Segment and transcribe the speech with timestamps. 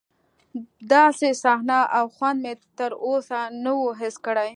[0.93, 4.49] داسې صحنه او خوند مې تر اوسه نه و حس کړی.